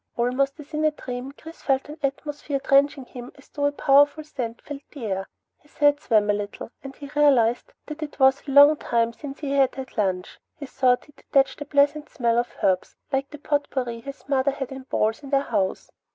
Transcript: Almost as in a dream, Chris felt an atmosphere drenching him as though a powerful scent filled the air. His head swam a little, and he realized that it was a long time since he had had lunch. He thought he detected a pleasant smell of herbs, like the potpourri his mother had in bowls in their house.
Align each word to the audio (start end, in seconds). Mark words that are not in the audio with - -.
Almost 0.17 0.59
as 0.59 0.73
in 0.73 0.83
a 0.83 0.89
dream, 0.89 1.31
Chris 1.31 1.61
felt 1.61 1.87
an 1.87 1.99
atmosphere 2.01 2.57
drenching 2.57 3.05
him 3.05 3.31
as 3.35 3.49
though 3.49 3.65
a 3.65 3.71
powerful 3.71 4.23
scent 4.23 4.59
filled 4.63 4.81
the 4.91 5.05
air. 5.05 5.27
His 5.59 5.77
head 5.77 5.99
swam 5.99 6.31
a 6.31 6.33
little, 6.33 6.71
and 6.83 6.95
he 6.95 7.07
realized 7.15 7.71
that 7.85 8.01
it 8.01 8.19
was 8.19 8.47
a 8.47 8.51
long 8.51 8.77
time 8.77 9.13
since 9.13 9.41
he 9.41 9.51
had 9.51 9.75
had 9.75 9.95
lunch. 9.99 10.39
He 10.55 10.65
thought 10.65 11.05
he 11.05 11.11
detected 11.11 11.61
a 11.61 11.65
pleasant 11.69 12.09
smell 12.09 12.39
of 12.39 12.51
herbs, 12.63 12.95
like 13.11 13.29
the 13.29 13.37
potpourri 13.37 13.99
his 14.01 14.27
mother 14.27 14.49
had 14.49 14.71
in 14.71 14.85
bowls 14.89 15.21
in 15.21 15.29
their 15.29 15.41
house. 15.43 15.91